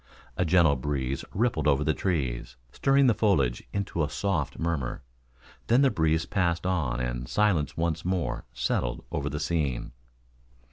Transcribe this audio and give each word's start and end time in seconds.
A 0.35 0.45
gentle 0.45 0.75
breeze 0.75 1.23
rippled 1.31 1.67
over 1.67 1.83
the 1.83 1.93
trees, 1.93 2.55
stirring 2.71 3.05
the 3.05 3.13
foliage 3.13 3.61
into 3.71 4.03
a 4.03 4.09
soft 4.09 4.57
murmur. 4.57 5.03
Then 5.67 5.83
the 5.83 5.91
breeze 5.91 6.25
passed 6.25 6.65
on 6.65 6.99
and 6.99 7.29
silence 7.29 7.77
once 7.77 8.03
more 8.03 8.43
settled 8.51 9.05
over 9.11 9.29
the 9.29 9.39
scene. 9.39 9.91